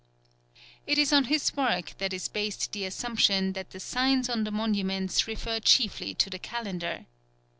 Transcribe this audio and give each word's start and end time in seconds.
It 0.87 0.97
is 0.97 1.13
on 1.13 1.25
his 1.25 1.55
work 1.55 1.95
that 1.99 2.11
is 2.11 2.27
based 2.27 2.71
the 2.71 2.85
assumption 2.85 3.53
that 3.53 3.69
the 3.69 3.79
signs 3.79 4.29
on 4.29 4.45
the 4.45 4.51
monuments 4.51 5.27
refer 5.27 5.59
chiefly 5.59 6.15
to 6.15 6.27
the 6.31 6.39
calendar. 6.39 7.05